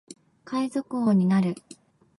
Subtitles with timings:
[0.45, 1.53] 海賊王になる